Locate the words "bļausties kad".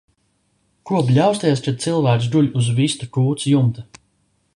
1.09-1.77